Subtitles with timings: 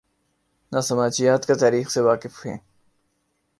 [0.71, 2.57] نہ سماجیات کا" تاریخ سے واقف ہیں۔